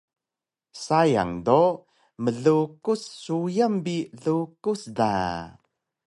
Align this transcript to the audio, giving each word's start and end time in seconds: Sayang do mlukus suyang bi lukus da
Sayang 0.83 1.33
do 1.45 1.61
mlukus 2.23 3.01
suyang 3.23 3.75
bi 3.85 3.97
lukus 4.23 4.81
da 4.97 5.13